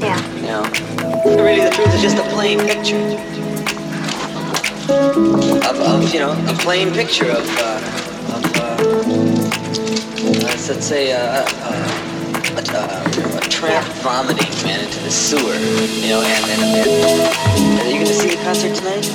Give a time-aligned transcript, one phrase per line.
[0.00, 0.20] Yeah.
[0.36, 0.62] you know.
[1.42, 2.96] Really, the truth is just a plain picture.
[5.68, 7.80] Of, of you know, a plain picture of, uh,
[8.34, 12.06] of, uh, uh, let's say, uh, uh,
[12.56, 17.90] a, a, a tramp vomiting, man, into the sewer, you know, and, and, and are
[17.90, 19.06] you gonna see the concert tonight?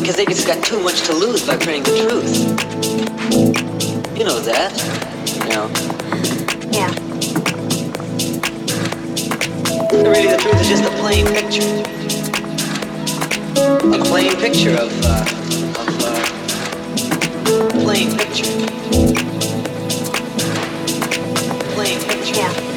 [0.00, 2.28] Because they just got too much to lose by praying the truth.
[4.16, 4.72] You know that,
[5.34, 5.70] you know.
[6.72, 7.01] Yeah.
[9.92, 11.82] Really, the truth is just a plain picture.
[13.94, 15.20] A plain picture of, uh,
[15.78, 18.46] of, uh, plain picture.
[21.74, 22.36] Plain picture.
[22.36, 22.71] Yeah.